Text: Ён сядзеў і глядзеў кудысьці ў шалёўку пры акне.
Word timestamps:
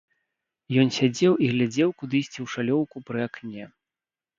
Ён 0.83 0.87
сядзеў 0.97 1.33
і 1.43 1.51
глядзеў 1.53 1.95
кудысьці 2.03 2.35
ў 2.35 2.47
шалёўку 2.57 2.95
пры 3.07 3.19
акне. 3.31 3.73